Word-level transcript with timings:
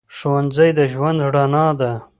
ښوونځی 0.15 0.69
د 0.77 0.79
ژوند 0.91 1.19
رڼا 1.33 1.67
ده 1.79 1.91